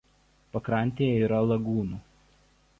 Pakrantėje 0.57 1.11
yra 1.27 1.43
lagūnų. 1.53 2.03